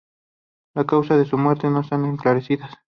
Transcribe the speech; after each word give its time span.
Las 0.73 0.87
causas 0.87 1.19
de 1.19 1.25
su 1.25 1.37
muerte 1.37 1.69
no 1.69 1.81
están 1.81 2.05
esclarecidas. 2.05 2.73